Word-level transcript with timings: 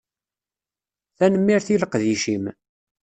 Tanemmirt 1.17 1.67
i 1.73 1.75
leqdic-im 1.81 2.45